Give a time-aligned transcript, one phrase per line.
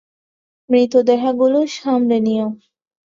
[0.69, 2.47] মৃতদেহগুলো সামলে নিও।